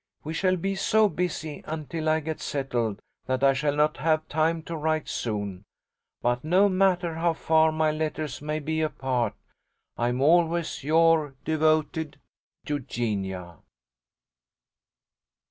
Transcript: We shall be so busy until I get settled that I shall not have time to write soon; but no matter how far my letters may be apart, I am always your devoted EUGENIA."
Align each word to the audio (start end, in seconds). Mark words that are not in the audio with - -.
We 0.23 0.33
shall 0.33 0.57
be 0.57 0.73
so 0.73 1.07
busy 1.07 1.63
until 1.67 2.09
I 2.09 2.21
get 2.21 2.41
settled 2.41 3.01
that 3.27 3.43
I 3.43 3.53
shall 3.53 3.75
not 3.75 3.97
have 3.97 4.27
time 4.27 4.63
to 4.63 4.75
write 4.75 5.07
soon; 5.07 5.63
but 6.23 6.43
no 6.43 6.67
matter 6.67 7.13
how 7.13 7.33
far 7.33 7.71
my 7.71 7.91
letters 7.91 8.41
may 8.41 8.57
be 8.57 8.81
apart, 8.81 9.35
I 9.97 10.07
am 10.09 10.19
always 10.19 10.83
your 10.83 11.35
devoted 11.45 12.19
EUGENIA." 12.67 13.59